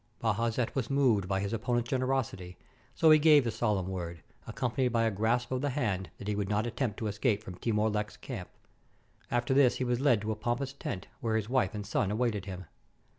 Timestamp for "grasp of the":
5.11-5.69